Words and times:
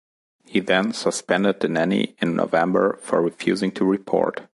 He 0.47 0.61
then 0.61 0.93
suspended 0.93 1.59
Denneny 1.59 2.15
in 2.19 2.35
November 2.35 2.97
for 3.03 3.21
refusing 3.21 3.71
to 3.73 3.85
report. 3.85 4.41